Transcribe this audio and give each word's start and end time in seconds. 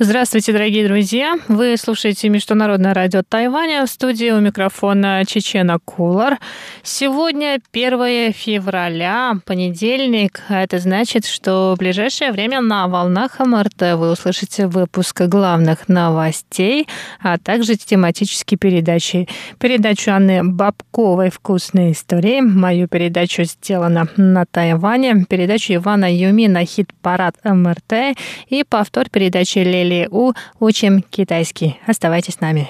Здравствуйте, 0.00 0.52
дорогие 0.52 0.86
друзья! 0.86 1.34
Вы 1.48 1.76
слушаете 1.76 2.28
Международное 2.28 2.94
радио 2.94 3.22
Тайваня. 3.28 3.84
В 3.84 3.90
студии 3.90 4.30
у 4.30 4.38
микрофона 4.38 5.24
Чечена 5.26 5.80
Кулар. 5.84 6.38
Сегодня 6.84 7.58
1 7.72 8.32
февраля, 8.32 9.34
понедельник. 9.44 10.42
Это 10.48 10.78
значит, 10.78 11.26
что 11.26 11.74
в 11.74 11.80
ближайшее 11.80 12.30
время 12.30 12.60
на 12.60 12.86
волнах 12.86 13.40
МРТ 13.40 13.96
вы 13.96 14.12
услышите 14.12 14.68
выпуск 14.68 15.22
главных 15.22 15.88
новостей, 15.88 16.86
а 17.20 17.36
также 17.36 17.74
тематические 17.74 18.56
передачи. 18.56 19.26
Передачу 19.58 20.12
Анны 20.12 20.44
Бабковой 20.44 21.30
«Вкусные 21.30 21.90
истории», 21.90 22.40
мою 22.40 22.86
передачу 22.86 23.42
«Сделано 23.42 24.06
на 24.16 24.46
Тайване», 24.46 25.26
передачу 25.28 25.74
Ивана 25.74 26.06
Юмина 26.14 26.64
«Хит-парад 26.64 27.34
МРТ» 27.42 28.16
и 28.48 28.62
повтор 28.62 29.10
передачи 29.10 29.58
Лели 29.58 29.87
или 29.88 30.08
у 30.10 30.32
«Учим 30.60 31.02
китайский». 31.02 31.78
Оставайтесь 31.86 32.34
с 32.34 32.40
нами. 32.40 32.68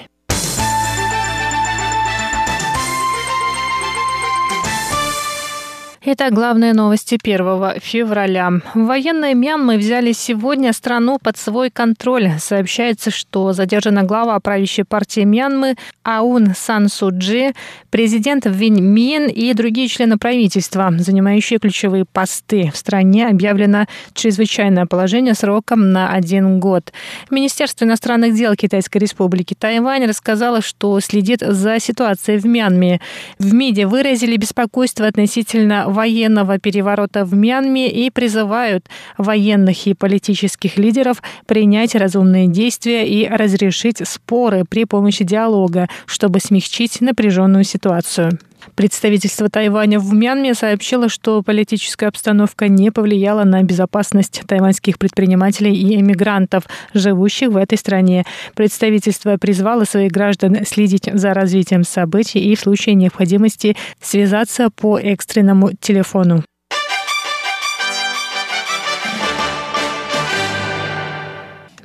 Итак, 6.11 6.33
главные 6.33 6.73
новости 6.73 7.19
1 7.21 7.79
февраля. 7.81 8.49
Военные 8.73 9.35
Мьянмы 9.35 9.77
взяли 9.77 10.11
сегодня 10.11 10.73
страну 10.73 11.19
под 11.21 11.37
свой 11.37 11.69
контроль. 11.69 12.31
Сообщается, 12.39 13.11
что 13.11 13.53
задержана 13.53 14.01
глава 14.01 14.39
правящей 14.39 14.85
партии 14.85 15.21
Мьянмы 15.21 15.75
Аун 16.03 16.55
Сан 16.55 16.89
Суджи, 16.89 17.53
президент 17.91 18.47
Винь 18.47 18.81
Мин 18.81 19.27
и 19.27 19.53
другие 19.53 19.87
члены 19.87 20.17
правительства, 20.17 20.91
занимающие 20.97 21.59
ключевые 21.59 22.05
посты. 22.11 22.71
В 22.73 22.77
стране 22.77 23.27
объявлено 23.27 23.85
чрезвычайное 24.15 24.87
положение 24.87 25.35
сроком 25.35 25.91
на 25.91 26.11
один 26.11 26.59
год. 26.59 26.91
Министерство 27.29 27.85
иностранных 27.85 28.33
дел 28.33 28.55
Китайской 28.55 28.97
республики 28.97 29.53
Тайвань 29.53 30.07
рассказало, 30.07 30.61
что 30.63 30.99
следит 31.01 31.41
за 31.41 31.79
ситуацией 31.79 32.39
в 32.39 32.47
Мьянме. 32.47 32.99
В 33.37 33.53
МИДе 33.53 33.85
выразили 33.85 34.37
беспокойство 34.37 35.05
относительно 35.05 35.98
военного 35.99 36.59
переворота 36.59 37.25
в 37.25 37.33
Мьянме 37.33 37.91
и 37.91 38.09
призывают 38.09 38.85
военных 39.17 39.85
и 39.85 39.93
политических 39.93 40.77
лидеров 40.77 41.21
принять 41.45 41.93
разумные 41.93 42.47
действия 42.47 43.05
и 43.05 43.27
разрешить 43.27 44.07
споры 44.07 44.63
при 44.63 44.85
помощи 44.85 45.25
диалога, 45.25 45.89
чтобы 46.05 46.39
смягчить 46.39 47.01
напряженную 47.01 47.65
ситуацию. 47.65 48.39
Представительство 48.75 49.49
Тайваня 49.49 49.99
в 49.99 50.13
Мьянме 50.13 50.53
сообщило, 50.53 51.09
что 51.09 51.41
политическая 51.41 52.07
обстановка 52.07 52.67
не 52.67 52.91
повлияла 52.91 53.43
на 53.43 53.63
безопасность 53.63 54.41
тайваньских 54.47 54.97
предпринимателей 54.97 55.75
и 55.75 55.99
эмигрантов, 55.99 56.63
живущих 56.93 57.49
в 57.49 57.57
этой 57.57 57.77
стране. 57.77 58.25
Представительство 58.55 59.37
призвало 59.37 59.83
своих 59.83 60.11
граждан 60.11 60.65
следить 60.65 61.09
за 61.11 61.33
развитием 61.33 61.83
событий 61.83 62.39
и 62.39 62.55
в 62.55 62.59
случае 62.59 62.95
необходимости 62.95 63.75
связаться 64.01 64.69
по 64.69 64.97
экстренному 64.97 65.71
телефону. 65.79 66.43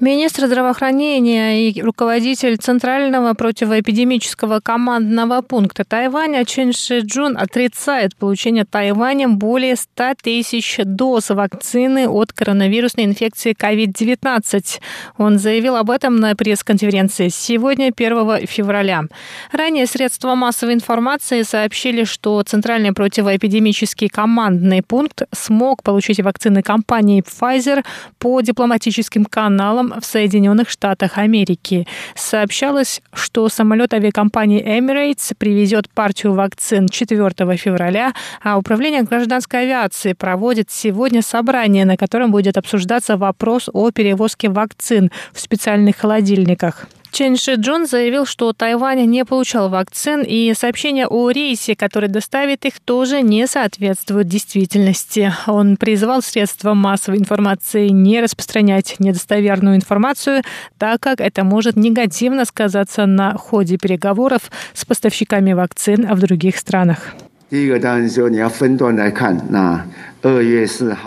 Министр 0.05 0.49
здравоохранения 0.49 1.71
и 1.71 1.81
руководитель 1.81 2.59
Центрального 2.59 3.33
противоэпидемического 3.33 4.61
командного 4.61 5.41
пункта 5.41 5.85
Тайваня 5.85 6.45
Чен 6.45 6.75
Шиджун 6.75 7.39
отрицает 7.39 8.15
получение 8.15 8.67
Тайванем 8.67 9.39
более 9.39 9.77
100 9.77 10.17
тысяч 10.23 10.79
доз 10.85 11.31
вакцины 11.31 12.07
от 12.07 12.35
коронавирусной 12.35 13.07
инфекции 13.07 13.57
COVID-19. 13.59 14.81
Он 15.17 15.39
заявил 15.39 15.77
об 15.77 15.91
этом 15.91 16.17
на 16.17 16.37
пресс-конференции 16.37 17.29
сегодня, 17.29 17.87
1 17.87 18.47
февраля. 18.47 19.05
Ранее 19.53 19.87
средства 19.87 20.35
массовой 20.35 20.75
информации 20.75 21.41
сообщили, 21.41 22.05
что 22.05 22.43
Центральный 22.43 22.93
противоэпидемический 22.93 24.11
командный 24.11 24.83
пункт 24.83 25.23
смог 25.33 25.83
получить 25.83 26.21
вакцины 26.21 26.61
компании 26.61 27.23
Pfizer 27.23 27.83
по 28.19 28.43
дипломатическим 28.43 29.25
каналам 29.25 29.94
в 30.01 30.05
Соединенных 30.05 30.71
Штатах 30.71 31.19
Америки. 31.19 31.87
Сообщалось, 32.15 33.03
что 33.13 33.49
самолет 33.49 33.95
авиакомпании 33.95 34.63
Emirates 34.63 35.35
привезет 35.37 35.89
партию 35.91 36.35
вакцин 36.35 36.89
4 36.89 37.57
февраля, 37.57 38.13
а 38.43 38.59
Управление 38.59 39.03
гражданской 39.03 39.63
авиации 39.63 40.13
проводит 40.13 40.71
сегодня 40.71 41.23
собрание, 41.23 41.85
на 41.85 41.97
котором 41.97 42.31
будет 42.31 42.57
обсуждаться 42.57 43.17
вопрос 43.17 43.69
о 43.73 43.91
перевозке 43.91 44.49
вакцин 44.49 45.11
в 45.33 45.41
специальных 45.41 45.97
холодильниках. 45.97 46.87
Чен 47.15 47.37
Ши 47.37 47.55
Джун 47.55 47.87
заявил, 47.87 48.27
что 48.27 48.53
Тайвань 48.53 49.05
не 49.05 49.25
получал 49.25 49.69
вакцин, 49.69 50.25
и 50.27 50.53
сообщение 50.53 51.07
о 51.07 51.31
рейсе, 51.31 51.77
который 51.77 52.09
доставит 52.09 52.65
их, 52.65 52.81
тоже 52.81 53.23
не 53.23 53.47
соответствует 53.47 54.27
действительности. 54.27 55.33
Он 55.47 55.77
призвал 55.77 56.23
средства 56.23 56.75
массовой 56.75 57.19
информации 57.19 57.91
не 57.91 58.21
распространять 58.21 58.97
недостоверную 58.99 59.77
информацию, 59.77 60.43
так 60.77 61.01
как 61.01 61.21
это 61.21 61.45
может 61.45 61.77
негативно 61.77 62.45
сказаться 62.45 63.07
на 63.07 63.35
ходе 63.35 63.79
переговоров 63.79 64.51
с 64.73 64.85
поставщиками 64.85 65.53
вакцин 65.53 66.13
в 66.13 66.19
других 66.19 66.57
странах. 66.57 67.15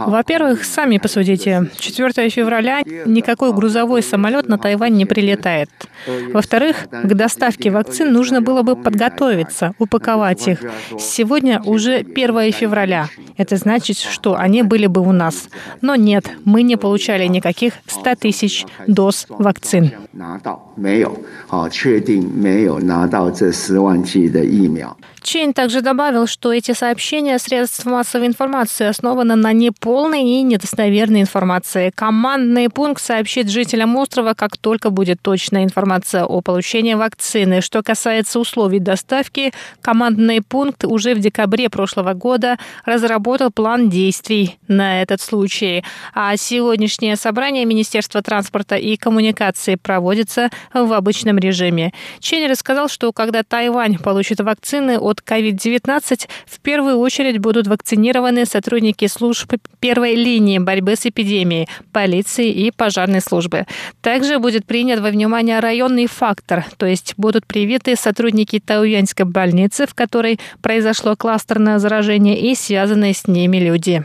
Во-первых, 0.05 0.63
сами 0.63 0.99
посудите. 0.99 1.71
4 1.79 2.29
февраля 2.29 2.81
никакой 3.05 3.51
грузовой 3.51 4.03
самолет 4.03 4.47
на 4.47 4.59
Тайвань 4.59 4.93
не 4.93 5.05
прилетает. 5.07 5.69
Во-вторых, 6.31 6.87
к 6.91 7.13
доставке 7.15 7.71
вакцин 7.71 8.13
нужно 8.13 8.41
было 8.41 8.61
бы 8.61 8.75
подготовиться, 8.75 9.73
упаковать 9.79 10.47
их. 10.47 10.59
Сегодня 10.99 11.61
уже 11.65 11.95
1 11.95 12.51
февраля. 12.51 13.09
Это 13.37 13.55
значит, 13.55 13.97
что 13.97 14.35
они 14.35 14.61
были 14.61 14.85
бы 14.85 15.01
у 15.01 15.11
нас. 15.11 15.49
Но 15.81 15.95
нет, 15.95 16.25
мы 16.45 16.61
не 16.61 16.75
получали 16.75 17.25
никаких 17.25 17.73
100 17.87 18.15
тысяч 18.15 18.65
доз 18.85 19.25
вакцин. 19.29 19.91
Чейн 25.23 25.53
также 25.53 25.81
добавил, 25.81 26.26
что 26.27 26.53
эти 26.53 26.73
сообщения 26.73 27.39
средств 27.39 27.85
массовой 27.85 28.27
информации 28.27 28.87
основаны 28.87 29.35
на 29.35 29.53
неполной 29.53 30.23
и 30.23 30.41
недостоверной 30.41 31.21
информации. 31.21 31.91
Командный 31.95 32.69
пункт 32.69 33.01
сообщит 33.01 33.49
жителям 33.49 33.95
острова, 33.95 34.33
как 34.33 34.57
только 34.57 34.89
будет 34.89 35.21
точная 35.21 35.63
информация 35.63 36.25
о 36.25 36.41
получении 36.41 36.93
вакцины. 36.93 37.61
Что 37.61 37.81
касается 37.81 38.39
условий 38.39 38.79
доставки, 38.79 39.53
командный 39.81 40.41
пункт 40.41 40.83
уже 40.83 41.15
в 41.15 41.19
декабре 41.19 41.69
прошлого 41.69 42.13
года 42.13 42.57
разработал 42.85 43.51
план 43.51 43.89
действий 43.89 44.57
на 44.67 45.01
этот 45.01 45.21
случай. 45.21 45.83
А 46.13 46.35
сегодняшнее 46.37 47.15
собрание 47.15 47.65
Министерства 47.65 48.21
транспорта 48.21 48.75
и 48.75 48.97
коммуникации 48.97 49.75
проводится 49.75 50.49
в 50.73 50.93
обычном 50.93 51.37
режиме. 51.37 51.93
Чен 52.19 52.49
рассказал, 52.49 52.87
что 52.87 53.11
когда 53.13 53.43
Тайвань 53.43 53.97
получит 53.97 54.39
вакцины 54.39 54.97
от 54.97 55.21
COVID-19, 55.21 56.16
в 56.45 56.59
первую 56.59 56.97
очередь 56.97 57.37
будут 57.39 57.67
вакцинированы 57.67 58.45
сотрудники 58.45 59.07
служб 59.07 59.53
первой 59.79 60.15
линии 60.15 60.59
борьбы 60.59 60.95
с 60.95 61.05
эпидемией, 61.05 61.67
полиции 61.91 62.49
и 62.49 62.71
пожарной 62.71 63.21
службы. 63.21 63.65
Также 64.01 64.39
будет 64.39 64.65
принят 64.65 64.99
во 64.99 65.09
внимание 65.09 65.59
районный 65.59 66.07
фактор, 66.07 66.65
то 66.77 66.85
есть 66.85 67.13
будут 67.17 67.45
привиты 67.45 67.95
сотрудники 67.95 68.59
Тауянской 68.59 69.25
больницы, 69.25 69.85
в 69.85 69.93
которой 69.93 70.39
произошло 70.61 71.15
кластерное 71.15 71.79
заражение 71.79 72.39
и 72.39 72.55
связанные 72.55 73.13
с 73.13 73.27
ними 73.27 73.57
люди. 73.57 74.03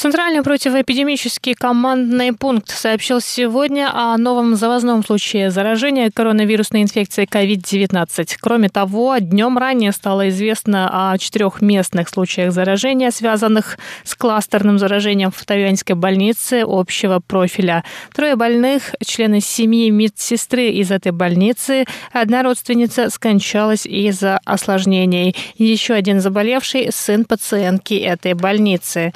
Центральный 0.00 0.44
противоэпидемический 0.44 1.54
командный 1.54 2.32
пункт 2.32 2.70
сообщил 2.70 3.20
сегодня 3.20 3.90
о 3.92 4.16
новом 4.16 4.54
завозном 4.54 5.04
случае 5.04 5.50
заражения 5.50 6.12
коронавирусной 6.14 6.82
инфекцией 6.82 7.26
COVID-19. 7.26 8.36
Кроме 8.40 8.68
того, 8.68 9.16
днем 9.18 9.58
ранее 9.58 9.90
стало 9.90 10.28
известно 10.28 11.10
о 11.12 11.18
четырех 11.18 11.60
местных 11.62 12.08
случаях 12.10 12.52
заражения, 12.52 13.10
связанных 13.10 13.76
с 14.04 14.14
кластерным 14.14 14.78
заражением 14.78 15.32
в 15.32 15.44
Тайваньской 15.44 15.96
больнице 15.96 16.62
общего 16.64 17.18
профиля. 17.18 17.82
Трое 18.14 18.36
больных, 18.36 18.94
члены 19.04 19.40
семьи 19.40 19.90
медсестры 19.90 20.68
из 20.68 20.92
этой 20.92 21.10
больницы, 21.10 21.86
одна 22.12 22.44
родственница 22.44 23.10
скончалась 23.10 23.84
из-за 23.84 24.38
осложнений. 24.44 25.34
Еще 25.56 25.94
один 25.94 26.20
заболевший– 26.20 26.90
сын 26.92 27.24
пациентки 27.24 27.94
этой 27.94 28.34
больницы. 28.34 29.12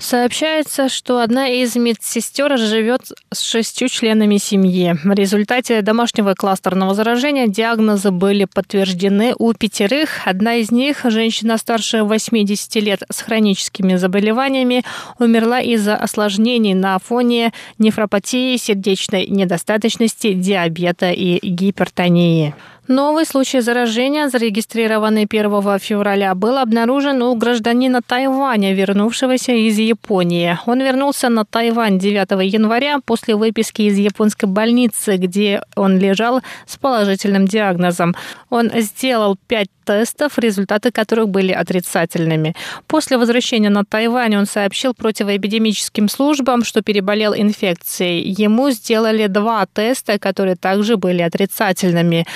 Сообщается, 0.00 0.88
что 0.88 1.20
одна 1.20 1.48
из 1.48 1.76
медсестер 1.76 2.56
живет 2.56 3.02
с 3.30 3.42
шестью 3.42 3.88
членами 3.88 4.38
семьи. 4.38 4.96
В 5.04 5.12
результате 5.12 5.82
домашнего 5.82 6.32
кластерного 6.32 6.94
заражения 6.94 7.46
диагнозы 7.48 8.10
были 8.10 8.46
подтверждены 8.46 9.34
у 9.38 9.52
пятерых. 9.52 10.22
Одна 10.24 10.54
из 10.54 10.70
них, 10.70 11.02
женщина 11.04 11.58
старше 11.58 12.02
80 12.02 12.76
лет 12.76 13.02
с 13.12 13.20
хроническими 13.20 13.96
заболеваниями, 13.96 14.84
умерла 15.18 15.60
из-за 15.60 15.96
осложнений 15.96 16.72
на 16.72 16.98
фоне 16.98 17.52
нефропатии, 17.76 18.56
сердечной 18.56 19.26
недостаточности, 19.26 20.32
диабета 20.32 21.10
и 21.10 21.46
гипертонии. 21.46 22.54
Новый 22.90 23.24
случай 23.24 23.60
заражения, 23.60 24.28
зарегистрированный 24.28 25.28
1 25.30 25.78
февраля, 25.78 26.34
был 26.34 26.58
обнаружен 26.58 27.22
у 27.22 27.36
гражданина 27.36 28.02
Тайваня, 28.02 28.74
вернувшегося 28.74 29.52
из 29.52 29.78
Японии. 29.78 30.58
Он 30.66 30.80
вернулся 30.80 31.28
на 31.28 31.44
Тайвань 31.44 32.00
9 32.00 32.52
января 32.52 32.98
после 32.98 33.36
выписки 33.36 33.82
из 33.82 33.96
японской 33.96 34.46
больницы, 34.46 35.18
где 35.18 35.62
он 35.76 36.00
лежал 36.00 36.42
с 36.66 36.78
положительным 36.78 37.46
диагнозом. 37.46 38.16
Он 38.48 38.72
сделал 38.74 39.36
пять 39.46 39.68
тестов, 39.84 40.38
результаты 40.38 40.90
которых 40.90 41.28
были 41.28 41.52
отрицательными. 41.52 42.54
После 42.86 43.18
возвращения 43.18 43.70
на 43.70 43.84
Тайвань 43.84 44.36
он 44.36 44.46
сообщил 44.46 44.94
противоэпидемическим 44.94 46.08
службам, 46.08 46.64
что 46.64 46.82
переболел 46.82 47.34
инфекцией. 47.34 48.22
Ему 48.22 48.70
сделали 48.70 49.26
два 49.26 49.66
теста, 49.66 50.18
которые 50.18 50.56
также 50.56 50.96
были 50.96 51.22
отрицательными. 51.22 52.26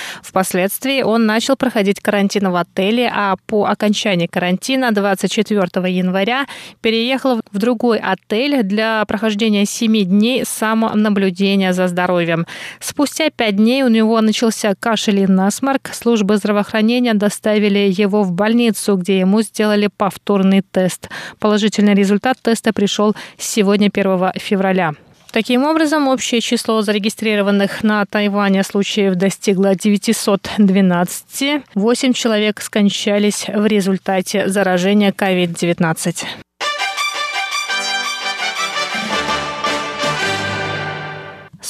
Впоследствии 0.44 1.00
он 1.00 1.24
начал 1.24 1.56
проходить 1.56 2.00
карантин 2.00 2.50
в 2.50 2.56
отеле, 2.56 3.10
а 3.10 3.36
по 3.46 3.64
окончании 3.64 4.26
карантина 4.26 4.92
24 4.92 5.90
января 5.90 6.44
переехал 6.82 7.40
в 7.50 7.56
другой 7.56 7.98
отель 7.98 8.62
для 8.62 9.02
прохождения 9.06 9.64
7 9.64 10.04
дней 10.04 10.44
самонаблюдения 10.44 11.72
за 11.72 11.88
здоровьем. 11.88 12.46
Спустя 12.78 13.30
5 13.30 13.56
дней 13.56 13.84
у 13.84 13.88
него 13.88 14.20
начался 14.20 14.74
кашель 14.78 15.20
и 15.20 15.26
насморк. 15.26 15.88
Службы 15.94 16.36
здравоохранения 16.36 17.14
доставили 17.14 17.90
его 17.90 18.22
в 18.22 18.32
больницу, 18.32 18.96
где 18.96 19.20
ему 19.20 19.40
сделали 19.40 19.88
повторный 19.96 20.60
тест. 20.60 21.08
Положительный 21.38 21.94
результат 21.94 22.36
теста 22.42 22.74
пришел 22.74 23.16
сегодня, 23.38 23.90
1 23.90 24.32
февраля. 24.36 24.92
Таким 25.34 25.64
образом, 25.64 26.06
общее 26.06 26.40
число 26.40 26.80
зарегистрированных 26.82 27.82
на 27.82 28.06
Тайване 28.06 28.62
случаев 28.62 29.16
достигло 29.16 29.74
912. 29.74 31.62
Восемь 31.74 32.12
человек 32.12 32.60
скончались 32.60 33.46
в 33.48 33.66
результате 33.66 34.48
заражения 34.48 35.10
COVID-19. 35.10 36.43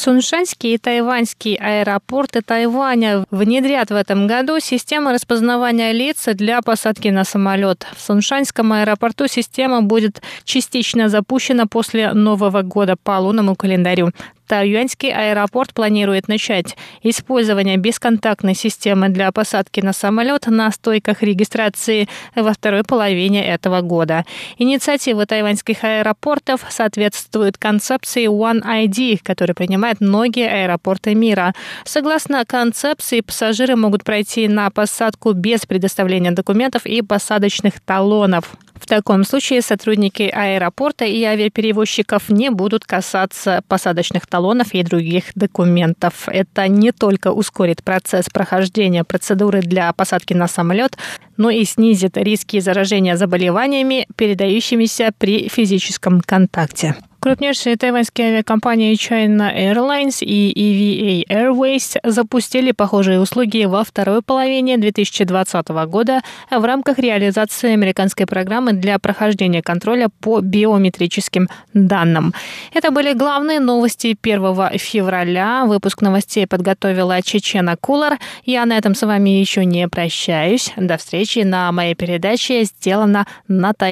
Суншанский 0.05 0.75
и 0.75 0.79
тайваньский 0.79 1.55
аэропорты 1.55 2.43
Тайваня 2.43 3.25
внедрят 3.31 3.91
в 3.91 3.95
этом 3.95 4.27
году 4.27 4.61
систему 4.61 5.13
распознавания 5.13 5.93
лиц 5.93 6.29
для 6.35 6.61
посадки 6.61 7.09
на 7.09 7.25
самолет. 7.25 7.87
В 7.97 8.03
Суншанском 8.03 8.75
аэропорту 8.75 9.29
система 9.29 9.81
будет 9.81 10.21
частично 10.45 11.09
запущена 11.09 11.65
после 11.65 12.13
Нового 12.13 12.61
года 12.61 12.97
по 13.03 13.13
лунному 13.19 13.57
календарю. 13.57 14.11
Тайюаньский 14.47 15.13
аэропорт 15.13 15.73
планирует 15.73 16.29
начать 16.29 16.77
использование 17.03 17.77
бесконтактной 17.77 18.55
системы 18.55 19.09
для 19.09 19.33
посадки 19.33 19.81
на 19.81 19.93
самолет 19.93 20.47
на 20.47 20.71
стойках 20.71 21.23
регистрации 21.23 22.09
во 22.35 22.53
второй 22.53 22.85
половине 22.85 23.45
этого 23.47 23.81
года. 23.81 24.25
Инициатива 24.59 25.25
тайваньских 25.27 25.83
аэропортов 25.83 26.61
соответствует 26.69 27.57
концепции 27.59 28.27
One 28.27 28.63
ID, 28.63 29.21
которая 29.23 29.55
принимает 29.55 30.01
многие 30.01 30.49
аэропорты 30.49 31.15
мира. 31.15 31.55
Согласно 31.85 32.45
концепции, 32.45 33.21
пассажиры 33.21 33.77
могут 33.77 34.05
пройти 34.05 34.49
на 34.49 34.71
посадку 34.71 35.33
без 35.33 35.67
предоставления 35.67 36.33
документов 36.33 36.87
и 36.87 37.01
посадочных 37.03 37.81
талонов. 37.81 38.57
В 38.75 38.87
таком 38.87 39.25
случае 39.25 39.63
сотрудники 39.63 40.23
аэропорта 40.23 41.05
и 41.05 41.23
авиаперевозчиков 41.23 42.29
не 42.29 42.51
будут 42.51 42.85
касаться 42.85 43.63
посадочных 43.69 44.27
талонов 44.27 44.75
и 44.75 44.83
других 44.83 45.27
документов. 45.35 46.29
Это 46.29 46.69
не 46.69 46.93
только 46.93 47.33
ускорит 47.33 47.83
процесс 47.83 48.27
прохождения 48.31 49.05
процедуры 49.05 49.61
для 49.61 49.93
посадки 49.93 50.35
на 50.35 50.49
самолет, 50.49 50.99
но 51.37 51.51
и 51.51 51.65
снизит 51.65 52.17
риски 52.17 52.61
заражения 52.61 53.17
заболеваниями, 53.17 54.07
передающимися 54.17 55.13
при 55.19 55.49
физическом 55.49 56.21
контакте. 56.21 56.97
Крупнейшие 57.25 57.79
тайваньские 57.79 58.29
авиакомпании 58.29 58.93
China 58.97 59.51
Airlines 59.51 60.23
и 60.23 60.53
EVA 60.53 61.27
Airways 61.27 61.99
запустили 62.05 62.73
похожие 62.73 63.19
услуги 63.19 63.65
во 63.65 63.83
второй 63.83 64.21
половине 64.21 64.77
2020 64.77 65.69
года 65.87 66.21
в 66.51 66.63
рамках 66.63 66.99
реализации 66.99 67.73
американской 67.73 68.27
программы 68.27 68.75
для 68.75 68.99
прохождения 68.99 69.63
контроля 69.63 70.11
по 70.21 70.41
биометрическим 70.43 71.49
данным. 71.73 72.35
Это 72.75 72.91
были 72.91 73.15
главные 73.15 73.59
новости 73.59 74.15
1 74.23 74.79
февраля. 74.79 75.65
Выпуск 75.65 76.03
новостей 76.03 76.47
подготовила 76.47 77.23
Чечена 77.23 77.79
Кулар. 77.79 78.19
Я 78.45 78.67
на 78.67 78.77
этом 78.77 78.95
с 78.95 79.01
вами 79.01 79.31
еще 79.31 79.65
не 79.65 79.89
прощаюсь. 79.89 80.75
До 80.77 80.99
встречи 80.99 81.39
на 81.39 81.73
моей 81.73 81.95
передаче 81.95 82.65
«Сделано 82.65 83.27
на 83.49 83.73
Тайване». 83.73 83.83